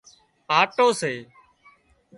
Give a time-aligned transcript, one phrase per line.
[0.59, 1.13] آٽو سي